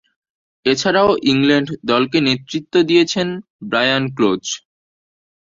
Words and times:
এছাড়াও, 0.65 1.09
ইংল্যান্ড 1.31 1.69
দলকে 1.91 2.17
নেতৃত্ব 2.27 2.73
দিয়েছেন 2.89 3.27
ব্রায়ান 3.69 4.03
ক্লোজ। 4.15 4.43